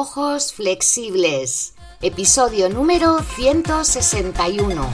Ojos 0.00 0.52
Flexibles, 0.52 1.74
episodio 2.02 2.68
número 2.68 3.18
161. 3.18 4.88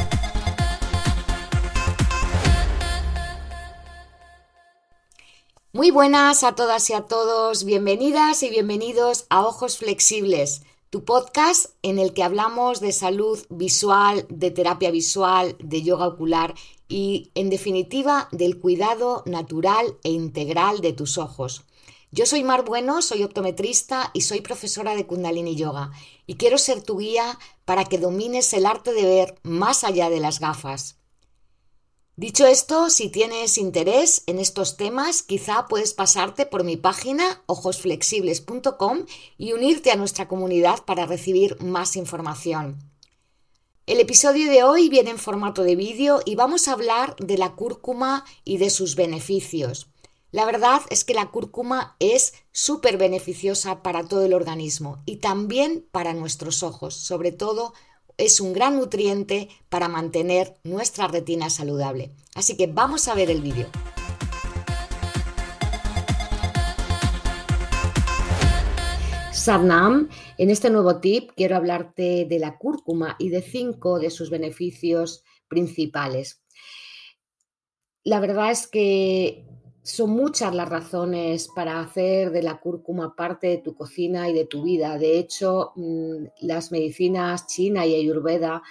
Muy 5.74 5.90
buenas 5.90 6.42
a 6.42 6.54
todas 6.54 6.88
y 6.88 6.94
a 6.94 7.02
todos, 7.02 7.64
bienvenidas 7.64 8.42
y 8.42 8.48
bienvenidos 8.48 9.26
a 9.28 9.44
Ojos 9.44 9.76
Flexibles, 9.76 10.62
tu 10.88 11.04
podcast 11.04 11.66
en 11.82 11.98
el 11.98 12.14
que 12.14 12.22
hablamos 12.22 12.80
de 12.80 12.92
salud 12.92 13.38
visual, 13.50 14.24
de 14.30 14.50
terapia 14.52 14.90
visual, 14.90 15.54
de 15.58 15.82
yoga 15.82 16.06
ocular 16.06 16.54
y, 16.88 17.30
en 17.34 17.50
definitiva, 17.50 18.30
del 18.32 18.58
cuidado 18.58 19.22
natural 19.26 19.98
e 20.02 20.08
integral 20.08 20.80
de 20.80 20.94
tus 20.94 21.18
ojos. 21.18 21.66
Yo 22.14 22.26
soy 22.26 22.44
Mar 22.44 22.64
Bueno, 22.64 23.02
soy 23.02 23.24
optometrista 23.24 24.12
y 24.14 24.20
soy 24.20 24.40
profesora 24.40 24.94
de 24.94 25.04
Kundalini 25.04 25.56
Yoga 25.56 25.90
y 26.28 26.36
quiero 26.36 26.58
ser 26.58 26.80
tu 26.80 26.98
guía 26.98 27.40
para 27.64 27.86
que 27.86 27.98
domines 27.98 28.52
el 28.52 28.66
arte 28.66 28.92
de 28.92 29.02
ver 29.02 29.40
más 29.42 29.82
allá 29.82 30.08
de 30.10 30.20
las 30.20 30.38
gafas. 30.38 31.00
Dicho 32.14 32.46
esto, 32.46 32.88
si 32.88 33.08
tienes 33.08 33.58
interés 33.58 34.22
en 34.28 34.38
estos 34.38 34.76
temas, 34.76 35.24
quizá 35.24 35.66
puedes 35.66 35.92
pasarte 35.92 36.46
por 36.46 36.62
mi 36.62 36.76
página 36.76 37.42
ojosflexibles.com 37.46 39.06
y 39.36 39.52
unirte 39.52 39.90
a 39.90 39.96
nuestra 39.96 40.28
comunidad 40.28 40.84
para 40.84 41.06
recibir 41.06 41.60
más 41.64 41.96
información. 41.96 42.78
El 43.86 43.98
episodio 43.98 44.48
de 44.52 44.62
hoy 44.62 44.88
viene 44.88 45.10
en 45.10 45.18
formato 45.18 45.64
de 45.64 45.74
vídeo 45.74 46.20
y 46.24 46.36
vamos 46.36 46.68
a 46.68 46.74
hablar 46.74 47.16
de 47.16 47.38
la 47.38 47.56
cúrcuma 47.56 48.24
y 48.44 48.58
de 48.58 48.70
sus 48.70 48.94
beneficios. 48.94 49.88
La 50.34 50.46
verdad 50.46 50.80
es 50.90 51.04
que 51.04 51.14
la 51.14 51.30
cúrcuma 51.30 51.94
es 52.00 52.34
súper 52.50 52.98
beneficiosa 52.98 53.84
para 53.84 54.02
todo 54.02 54.24
el 54.24 54.34
organismo 54.34 55.00
y 55.06 55.18
también 55.18 55.86
para 55.92 56.12
nuestros 56.12 56.64
ojos. 56.64 56.96
Sobre 56.96 57.30
todo 57.30 57.72
es 58.16 58.40
un 58.40 58.52
gran 58.52 58.74
nutriente 58.74 59.48
para 59.68 59.86
mantener 59.86 60.56
nuestra 60.64 61.06
retina 61.06 61.50
saludable. 61.50 62.10
Así 62.34 62.56
que 62.56 62.66
vamos 62.66 63.06
a 63.06 63.14
ver 63.14 63.30
el 63.30 63.42
vídeo. 63.42 63.68
Sarnam, 69.32 70.08
en 70.36 70.50
este 70.50 70.68
nuevo 70.68 70.98
tip 70.98 71.30
quiero 71.36 71.54
hablarte 71.54 72.24
de 72.24 72.40
la 72.40 72.58
cúrcuma 72.58 73.14
y 73.20 73.28
de 73.28 73.40
cinco 73.40 74.00
de 74.00 74.10
sus 74.10 74.30
beneficios 74.30 75.22
principales. 75.46 76.42
La 78.02 78.18
verdad 78.18 78.50
es 78.50 78.66
que 78.66 79.53
son 79.84 80.10
muchas 80.10 80.54
las 80.54 80.66
razones 80.66 81.48
para 81.54 81.78
hacer 81.78 82.30
de 82.30 82.42
la 82.42 82.58
cúrcuma 82.58 83.14
parte 83.14 83.48
de 83.48 83.58
tu 83.58 83.74
cocina 83.74 84.30
y 84.30 84.32
de 84.32 84.46
tu 84.46 84.62
vida. 84.62 84.96
De 84.96 85.18
hecho, 85.18 85.72
mm, 85.76 86.24
las 86.40 86.72
medicinas 86.72 87.46
china 87.46 87.84
y 87.84 87.94
ayurveda 87.94 88.62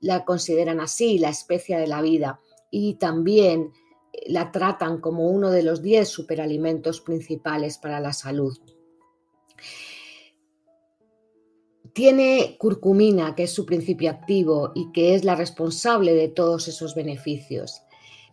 la 0.00 0.24
consideran 0.24 0.80
así, 0.80 1.18
la 1.18 1.28
especia 1.28 1.78
de 1.78 1.86
la 1.86 2.00
vida, 2.00 2.40
y 2.70 2.94
también 2.94 3.70
eh, 4.14 4.24
la 4.28 4.50
tratan 4.50 4.98
como 5.02 5.28
uno 5.28 5.50
de 5.50 5.62
los 5.62 5.82
10 5.82 6.08
superalimentos 6.08 7.02
principales 7.02 7.76
para 7.76 8.00
la 8.00 8.14
salud. 8.14 8.58
Tiene 11.92 12.56
curcumina, 12.58 13.34
que 13.34 13.42
es 13.42 13.52
su 13.52 13.66
principio 13.66 14.08
activo 14.08 14.72
y 14.74 14.90
que 14.92 15.14
es 15.14 15.22
la 15.22 15.34
responsable 15.34 16.14
de 16.14 16.28
todos 16.28 16.66
esos 16.66 16.94
beneficios. 16.94 17.82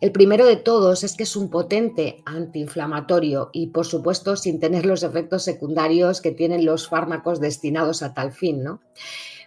El 0.00 0.12
primero 0.12 0.46
de 0.46 0.56
todos 0.56 1.04
es 1.04 1.14
que 1.14 1.24
es 1.24 1.36
un 1.36 1.50
potente 1.50 2.22
antiinflamatorio 2.24 3.50
y, 3.52 3.66
por 3.66 3.84
supuesto, 3.84 4.34
sin 4.34 4.58
tener 4.58 4.86
los 4.86 5.02
efectos 5.02 5.42
secundarios 5.42 6.22
que 6.22 6.30
tienen 6.30 6.64
los 6.64 6.88
fármacos 6.88 7.38
destinados 7.38 8.02
a 8.02 8.14
tal 8.14 8.32
fin. 8.32 8.62
¿no? 8.62 8.80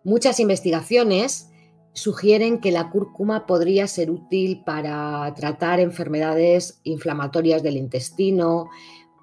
Muchas 0.04 0.40
investigaciones 0.40 1.50
sugieren 1.94 2.60
que 2.60 2.72
la 2.72 2.92
cúrcuma 2.92 3.48
podría 3.48 3.88
ser 3.88 4.12
útil 4.12 4.64
para 4.64 5.34
tratar 5.36 5.80
enfermedades 5.80 6.80
inflamatorias 6.84 7.64
del 7.64 7.78
intestino, 7.78 8.70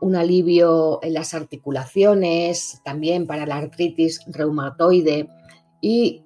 un 0.01 0.17
alivio 0.17 0.99
en 1.03 1.15
las 1.15 1.35
articulaciones, 1.35 2.81
también 2.85 3.27
para 3.27 3.47
la 3.47 3.57
artritis 3.57 4.21
reumatoide 4.27 5.29
y 5.81 6.25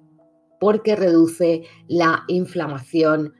porque 0.59 0.95
reduce 0.95 1.63
la 1.87 2.23
inflamación 2.27 3.33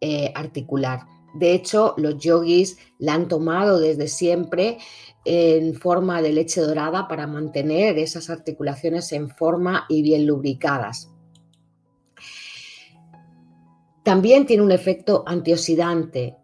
eh, 0.00 0.32
articular. 0.34 1.00
De 1.38 1.52
hecho, 1.52 1.94
los 1.98 2.18
yogis 2.18 2.78
la 2.98 3.14
han 3.14 3.28
tomado 3.28 3.78
desde 3.78 4.08
siempre 4.08 4.78
en 5.24 5.74
forma 5.74 6.22
de 6.22 6.32
leche 6.32 6.60
dorada 6.60 7.08
para 7.08 7.26
mantener 7.26 7.98
esas 7.98 8.30
articulaciones 8.30 9.12
en 9.12 9.28
forma 9.28 9.84
y 9.88 10.02
bien 10.02 10.26
lubricadas. 10.26 11.10
También 14.04 14.46
tiene 14.46 14.62
un 14.62 14.70
efecto 14.70 15.24
antioxidante. 15.26 16.36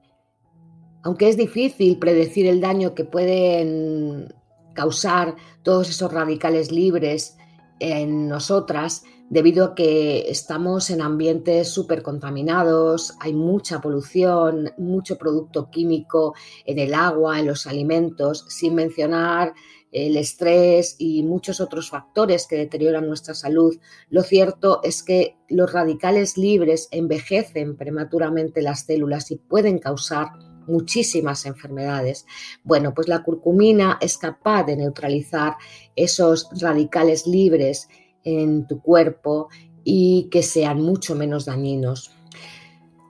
Aunque 1.05 1.29
es 1.29 1.37
difícil 1.37 1.99
predecir 1.99 2.47
el 2.47 2.61
daño 2.61 2.95
que 2.95 3.05
pueden 3.05 4.35
causar 4.75 5.37
todos 5.63 5.89
esos 5.89 6.13
radicales 6.13 6.73
libres 6.73 7.37
en 7.79 8.29
nosotras, 8.29 9.05
debido 9.33 9.65
a 9.65 9.75
que 9.75 10.31
estamos 10.31 10.91
en 10.91 11.01
ambientes 11.01 11.69
súper 11.69 12.03
contaminados, 12.03 13.15
hay 13.19 13.33
mucha 13.33 13.81
polución, 13.81 14.75
mucho 14.77 15.17
producto 15.17 15.71
químico 15.71 16.35
en 16.67 16.79
el 16.79 16.93
agua, 16.93 17.41
en 17.41 17.47
los 17.47 17.67
alimentos, 17.67 18.45
sin 18.49 18.75
mencionar 18.75 19.55
el 19.91 20.19
estrés 20.19 20.97
y 20.99 21.23
muchos 21.23 21.63
otros 21.63 21.89
factores 21.89 22.47
que 22.47 22.57
deterioran 22.57 23.07
nuestra 23.07 23.33
salud. 23.33 23.75
Lo 24.11 24.23
cierto 24.23 24.81
es 24.83 25.03
que 25.03 25.39
los 25.49 25.73
radicales 25.73 26.37
libres 26.37 26.89
envejecen 26.91 27.79
prematuramente 27.79 28.61
las 28.61 28.85
células 28.85 29.31
y 29.31 29.37
pueden 29.37 29.79
causar 29.79 30.33
muchísimas 30.67 31.47
enfermedades. 31.47 32.27
Bueno, 32.65 32.93
pues 32.93 33.09
la 33.09 33.23
curcumina 33.23 33.97
es 34.03 34.19
capaz 34.19 34.65
de 34.65 34.77
neutralizar 34.77 35.57
esos 35.97 36.49
radicales 36.61 37.27
libres 37.27 37.89
en 38.25 38.67
tu 38.67 38.81
cuerpo 38.81 39.49
y 39.85 40.29
que 40.31 40.43
sean 40.43 40.81
mucho 40.81 41.15
menos 41.15 41.45
dañinos. 41.45 42.13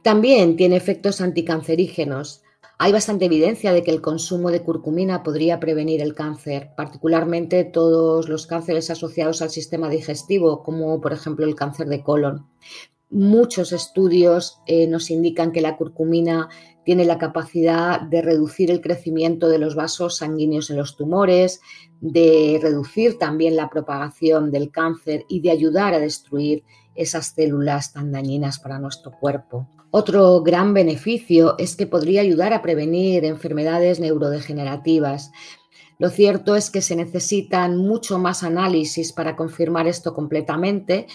También 0.02 0.56
tiene 0.56 0.76
efectos 0.76 1.20
anticancerígenos. 1.20 2.42
Hay 2.78 2.90
bastante 2.90 3.26
evidencia 3.26 3.72
de 3.72 3.84
que 3.84 3.92
el 3.92 4.00
consumo 4.00 4.50
de 4.50 4.62
curcumina 4.62 5.22
podría 5.22 5.60
prevenir 5.60 6.00
el 6.00 6.14
cáncer, 6.14 6.70
particularmente 6.76 7.62
todos 7.62 8.28
los 8.28 8.48
cánceres 8.48 8.90
asociados 8.90 9.40
al 9.42 9.50
sistema 9.50 9.88
digestivo, 9.88 10.64
como 10.64 11.00
por 11.00 11.12
ejemplo 11.12 11.46
el 11.46 11.54
cáncer 11.54 11.86
de 11.86 12.02
colon. 12.02 12.48
Muchos 13.10 13.72
estudios 13.72 14.58
eh, 14.66 14.88
nos 14.88 15.10
indican 15.10 15.52
que 15.52 15.60
la 15.60 15.76
curcumina 15.76 16.48
tiene 16.84 17.04
la 17.04 17.18
capacidad 17.18 18.00
de 18.00 18.22
reducir 18.22 18.70
el 18.70 18.80
crecimiento 18.80 19.48
de 19.48 19.58
los 19.58 19.74
vasos 19.74 20.16
sanguíneos 20.16 20.70
en 20.70 20.76
los 20.76 20.96
tumores, 20.96 21.60
de 22.00 22.58
reducir 22.60 23.18
también 23.18 23.56
la 23.56 23.70
propagación 23.70 24.50
del 24.50 24.70
cáncer 24.70 25.24
y 25.28 25.40
de 25.40 25.50
ayudar 25.50 25.94
a 25.94 26.00
destruir 26.00 26.64
esas 26.94 27.26
células 27.28 27.92
tan 27.92 28.12
dañinas 28.12 28.58
para 28.58 28.78
nuestro 28.78 29.12
cuerpo. 29.12 29.68
Otro 29.90 30.42
gran 30.42 30.74
beneficio 30.74 31.56
es 31.58 31.76
que 31.76 31.86
podría 31.86 32.22
ayudar 32.22 32.52
a 32.52 32.62
prevenir 32.62 33.24
enfermedades 33.24 34.00
neurodegenerativas. 34.00 35.30
Lo 35.98 36.08
cierto 36.08 36.56
es 36.56 36.70
que 36.70 36.80
se 36.80 36.96
necesitan 36.96 37.76
mucho 37.76 38.18
más 38.18 38.42
análisis 38.42 39.12
para 39.12 39.36
confirmar 39.36 39.86
esto 39.86 40.14
completamente, 40.14 41.06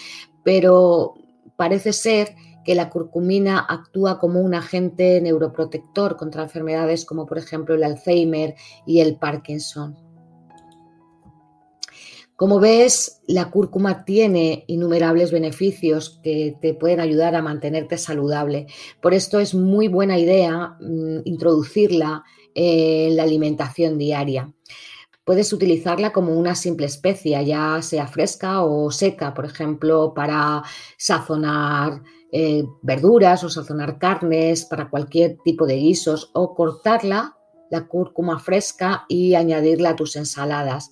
pero 0.44 1.16
parece 1.58 1.92
ser 1.92 2.36
que 2.68 2.76
la 2.76 2.90
curcumina 2.90 3.60
actúa 3.60 4.20
como 4.20 4.42
un 4.42 4.54
agente 4.54 5.22
neuroprotector 5.22 6.18
contra 6.18 6.44
enfermedades 6.44 7.06
como 7.06 7.26
por 7.26 7.38
ejemplo 7.38 7.76
el 7.76 7.84
Alzheimer 7.86 8.56
y 8.86 9.00
el 9.00 9.16
Parkinson. 9.16 9.96
Como 12.36 12.60
ves, 12.60 13.22
la 13.26 13.50
cúrcuma 13.52 14.04
tiene 14.04 14.66
innumerables 14.68 15.32
beneficios 15.32 16.20
que 16.22 16.58
te 16.62 16.74
pueden 16.74 17.00
ayudar 17.00 17.36
a 17.36 17.42
mantenerte 17.42 17.98
saludable. 17.98 18.68
Por 19.02 19.14
esto 19.14 19.40
es 19.40 19.56
muy 19.56 19.88
buena 19.88 20.20
idea 20.20 20.76
mm, 20.82 21.20
introducirla 21.24 22.26
en 22.54 23.16
la 23.16 23.24
alimentación 23.24 23.98
diaria. 23.98 24.54
Puedes 25.24 25.54
utilizarla 25.54 26.12
como 26.12 26.38
una 26.38 26.54
simple 26.54 26.86
especia, 26.86 27.42
ya 27.44 27.82
sea 27.82 28.08
fresca 28.08 28.62
o 28.62 28.92
seca, 28.92 29.34
por 29.34 29.46
ejemplo, 29.46 30.14
para 30.14 30.64
sazonar 30.98 32.02
eh, 32.32 32.64
verduras 32.82 33.44
o 33.44 33.50
sazonar 33.50 34.00
carnes 34.00 34.66
para 34.66 34.90
cualquier 34.90 35.38
tipo 35.44 35.66
de 35.66 35.76
guisos 35.76 36.32
o 36.34 36.56
cortarla, 36.56 37.38
la 37.70 37.88
cúrcuma 37.88 38.40
fresca 38.40 39.06
y 39.08 39.36
añadirla 39.36 39.92
a 39.92 39.96
tus 39.96 40.16
ensaladas. 40.16 40.92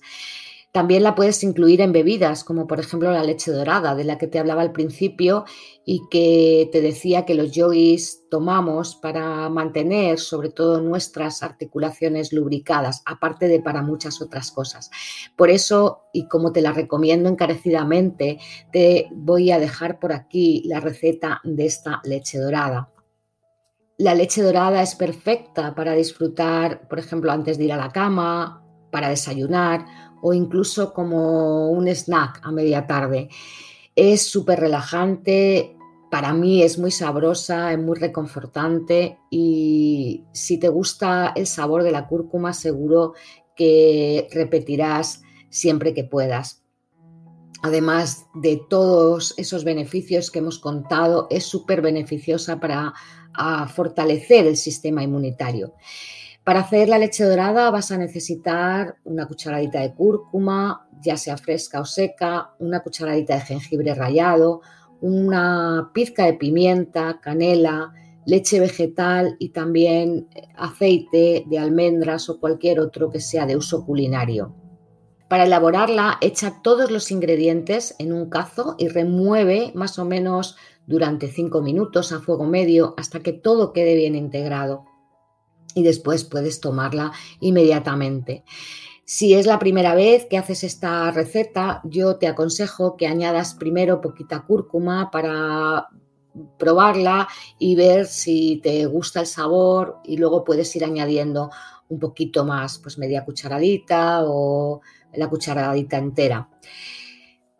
También 0.76 1.04
la 1.04 1.14
puedes 1.14 1.42
incluir 1.42 1.80
en 1.80 1.92
bebidas, 1.92 2.44
como 2.44 2.66
por 2.66 2.78
ejemplo 2.80 3.10
la 3.10 3.24
leche 3.24 3.50
dorada, 3.50 3.94
de 3.94 4.04
la 4.04 4.18
que 4.18 4.26
te 4.26 4.38
hablaba 4.38 4.60
al 4.60 4.72
principio 4.72 5.46
y 5.86 6.02
que 6.10 6.68
te 6.70 6.82
decía 6.82 7.24
que 7.24 7.34
los 7.34 7.52
yogis 7.52 8.28
tomamos 8.30 8.94
para 8.94 9.48
mantener 9.48 10.18
sobre 10.18 10.50
todo 10.50 10.82
nuestras 10.82 11.42
articulaciones 11.42 12.30
lubricadas, 12.30 13.00
aparte 13.06 13.48
de 13.48 13.62
para 13.62 13.80
muchas 13.80 14.20
otras 14.20 14.50
cosas. 14.50 14.90
Por 15.34 15.48
eso, 15.48 16.02
y 16.12 16.28
como 16.28 16.52
te 16.52 16.60
la 16.60 16.72
recomiendo 16.72 17.30
encarecidamente, 17.30 18.38
te 18.70 19.08
voy 19.12 19.52
a 19.52 19.58
dejar 19.58 19.98
por 19.98 20.12
aquí 20.12 20.62
la 20.66 20.80
receta 20.80 21.40
de 21.42 21.64
esta 21.64 22.02
leche 22.04 22.36
dorada. 22.36 22.92
La 23.96 24.14
leche 24.14 24.42
dorada 24.42 24.82
es 24.82 24.94
perfecta 24.94 25.74
para 25.74 25.94
disfrutar, 25.94 26.86
por 26.86 26.98
ejemplo, 26.98 27.32
antes 27.32 27.56
de 27.56 27.64
ir 27.64 27.72
a 27.72 27.78
la 27.78 27.92
cama, 27.92 28.65
para 28.96 29.10
desayunar 29.10 29.84
o 30.22 30.32
incluso 30.32 30.94
como 30.94 31.68
un 31.68 31.86
snack 31.86 32.40
a 32.42 32.50
media 32.50 32.86
tarde. 32.86 33.28
Es 33.94 34.22
súper 34.22 34.58
relajante, 34.58 35.76
para 36.10 36.32
mí 36.32 36.62
es 36.62 36.78
muy 36.78 36.90
sabrosa, 36.90 37.74
es 37.74 37.78
muy 37.78 37.98
reconfortante 37.98 39.18
y 39.30 40.24
si 40.32 40.56
te 40.58 40.70
gusta 40.70 41.34
el 41.36 41.46
sabor 41.46 41.82
de 41.82 41.90
la 41.90 42.06
cúrcuma 42.06 42.54
seguro 42.54 43.12
que 43.54 44.28
repetirás 44.32 45.20
siempre 45.50 45.92
que 45.92 46.04
puedas. 46.04 46.64
Además 47.62 48.24
de 48.32 48.58
todos 48.70 49.34
esos 49.36 49.62
beneficios 49.62 50.30
que 50.30 50.38
hemos 50.38 50.58
contado, 50.58 51.26
es 51.28 51.44
súper 51.44 51.82
beneficiosa 51.82 52.58
para 52.60 52.94
fortalecer 53.74 54.46
el 54.46 54.56
sistema 54.56 55.02
inmunitario. 55.02 55.74
Para 56.46 56.60
hacer 56.60 56.88
la 56.88 57.00
leche 57.00 57.24
dorada 57.24 57.72
vas 57.72 57.90
a 57.90 57.98
necesitar 57.98 58.94
una 59.02 59.26
cucharadita 59.26 59.80
de 59.80 59.92
cúrcuma, 59.92 60.88
ya 61.02 61.16
sea 61.16 61.36
fresca 61.36 61.80
o 61.80 61.84
seca, 61.84 62.52
una 62.60 62.84
cucharadita 62.84 63.34
de 63.34 63.40
jengibre 63.40 63.92
rallado, 63.96 64.60
una 65.00 65.90
pizca 65.92 66.24
de 66.26 66.34
pimienta, 66.34 67.18
canela, 67.20 67.92
leche 68.26 68.60
vegetal 68.60 69.34
y 69.40 69.48
también 69.48 70.28
aceite 70.54 71.42
de 71.48 71.58
almendras 71.58 72.30
o 72.30 72.38
cualquier 72.38 72.78
otro 72.78 73.10
que 73.10 73.18
sea 73.18 73.44
de 73.44 73.56
uso 73.56 73.84
culinario. 73.84 74.54
Para 75.28 75.46
elaborarla, 75.46 76.18
echa 76.20 76.62
todos 76.62 76.92
los 76.92 77.10
ingredientes 77.10 77.96
en 77.98 78.12
un 78.12 78.30
cazo 78.30 78.76
y 78.78 78.86
remueve 78.86 79.72
más 79.74 79.98
o 79.98 80.04
menos 80.04 80.54
durante 80.86 81.26
5 81.26 81.60
minutos 81.60 82.12
a 82.12 82.20
fuego 82.20 82.44
medio 82.44 82.94
hasta 82.96 83.18
que 83.18 83.32
todo 83.32 83.72
quede 83.72 83.96
bien 83.96 84.14
integrado 84.14 84.84
y 85.76 85.82
después 85.82 86.24
puedes 86.24 86.60
tomarla 86.60 87.12
inmediatamente. 87.38 88.42
Si 89.04 89.34
es 89.34 89.46
la 89.46 89.60
primera 89.60 89.94
vez 89.94 90.24
que 90.24 90.38
haces 90.38 90.64
esta 90.64 91.10
receta, 91.12 91.82
yo 91.84 92.16
te 92.16 92.26
aconsejo 92.26 92.96
que 92.96 93.06
añadas 93.06 93.54
primero 93.54 94.00
poquita 94.00 94.44
cúrcuma 94.46 95.10
para 95.10 95.88
probarla 96.58 97.28
y 97.58 97.76
ver 97.76 98.06
si 98.06 98.58
te 98.62 98.86
gusta 98.86 99.20
el 99.20 99.26
sabor 99.26 99.98
y 100.02 100.16
luego 100.16 100.44
puedes 100.44 100.74
ir 100.74 100.84
añadiendo 100.84 101.50
un 101.88 102.00
poquito 102.00 102.44
más, 102.44 102.78
pues 102.78 102.96
media 102.96 103.24
cucharadita 103.24 104.22
o 104.24 104.80
la 105.12 105.28
cucharadita 105.28 105.98
entera. 105.98 106.48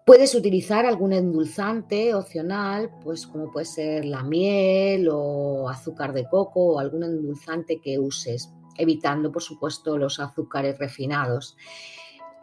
Puedes 0.06 0.36
utilizar 0.36 0.86
algún 0.86 1.12
endulzante 1.12 2.14
opcional, 2.14 2.92
pues 3.02 3.26
como 3.26 3.50
puede 3.50 3.66
ser 3.66 4.04
la 4.04 4.22
miel 4.22 5.08
o 5.10 5.68
azúcar 5.68 6.12
de 6.12 6.28
coco 6.28 6.74
o 6.74 6.78
algún 6.78 7.02
endulzante 7.02 7.80
que 7.80 7.98
uses, 7.98 8.52
evitando 8.78 9.32
por 9.32 9.42
supuesto 9.42 9.98
los 9.98 10.20
azúcares 10.20 10.78
refinados. 10.78 11.56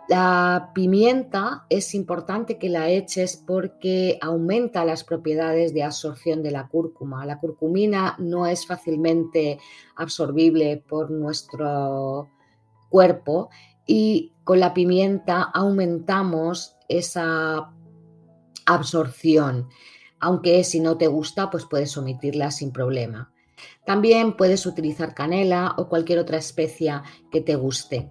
La 0.09 0.71
pimienta 0.75 1.65
es 1.69 1.95
importante 1.95 2.57
que 2.59 2.67
la 2.67 2.89
eches 2.89 3.37
porque 3.37 4.19
aumenta 4.21 4.83
las 4.83 5.05
propiedades 5.05 5.73
de 5.73 5.83
absorción 5.83 6.43
de 6.43 6.51
la 6.51 6.67
cúrcuma. 6.67 7.25
La 7.25 7.39
curcumina 7.39 8.17
no 8.19 8.45
es 8.45 8.67
fácilmente 8.67 9.57
absorbible 9.95 10.83
por 10.85 11.11
nuestro 11.11 12.29
cuerpo 12.89 13.49
y 13.85 14.32
con 14.43 14.59
la 14.59 14.73
pimienta 14.73 15.41
aumentamos 15.41 16.75
esa 16.87 17.71
absorción, 18.65 19.69
aunque 20.19 20.63
si 20.63 20.79
no 20.79 20.97
te 20.97 21.07
gusta, 21.07 21.49
pues 21.49 21.65
puedes 21.65 21.97
omitirla 21.97 22.51
sin 22.51 22.71
problema. 22.71 23.31
También 23.85 24.35
puedes 24.35 24.65
utilizar 24.65 25.13
canela 25.13 25.75
o 25.77 25.87
cualquier 25.87 26.19
otra 26.19 26.37
especia 26.37 27.03
que 27.31 27.41
te 27.41 27.55
guste. 27.55 28.09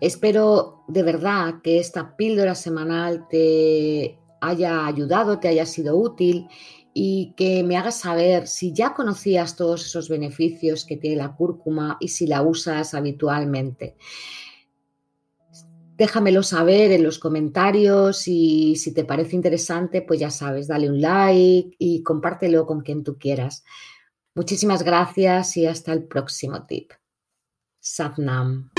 Espero 0.00 0.82
de 0.88 1.02
verdad 1.02 1.60
que 1.62 1.78
esta 1.78 2.16
píldora 2.16 2.54
semanal 2.54 3.28
te 3.28 4.18
haya 4.40 4.86
ayudado, 4.86 5.38
te 5.38 5.48
haya 5.48 5.66
sido 5.66 5.96
útil 5.96 6.48
y 6.92 7.34
que 7.36 7.62
me 7.62 7.76
hagas 7.76 8.00
saber 8.00 8.46
si 8.46 8.72
ya 8.72 8.94
conocías 8.94 9.56
todos 9.56 9.86
esos 9.86 10.08
beneficios 10.08 10.84
que 10.84 10.96
tiene 10.96 11.16
la 11.16 11.34
cúrcuma 11.34 11.96
y 12.00 12.08
si 12.08 12.26
la 12.26 12.42
usas 12.42 12.94
habitualmente. 12.94 13.96
Déjamelo 15.96 16.42
saber 16.42 16.92
en 16.92 17.02
los 17.02 17.18
comentarios 17.18 18.26
y 18.26 18.76
si 18.76 18.94
te 18.94 19.04
parece 19.04 19.36
interesante, 19.36 20.00
pues 20.00 20.18
ya 20.18 20.30
sabes, 20.30 20.66
dale 20.66 20.88
un 20.88 21.00
like 21.00 21.76
y 21.78 22.02
compártelo 22.02 22.66
con 22.66 22.80
quien 22.80 23.04
tú 23.04 23.18
quieras. 23.18 23.64
Muchísimas 24.34 24.82
gracias 24.82 25.56
y 25.58 25.66
hasta 25.66 25.92
el 25.92 26.04
próximo 26.04 26.64
tip. 26.66 26.92
Satnam. 27.80 28.70